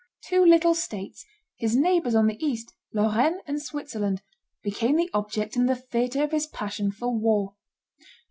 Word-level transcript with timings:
Two 0.25 0.43
little 0.43 0.73
states, 0.73 1.27
his 1.59 1.75
neighbors 1.75 2.15
on 2.15 2.25
the 2.25 2.43
east, 2.43 2.73
Lorraine 2.91 3.37
and 3.45 3.61
Switzerland, 3.61 4.23
became 4.63 4.95
the 4.95 5.11
object 5.13 5.55
and 5.55 5.69
the 5.69 5.75
theatre 5.75 6.23
of 6.23 6.31
his 6.31 6.47
passion 6.47 6.91
for 6.91 7.15
war. 7.15 7.53